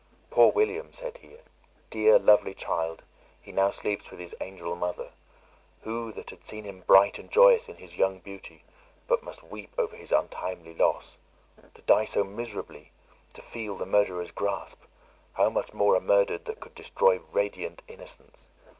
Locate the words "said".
0.93-1.19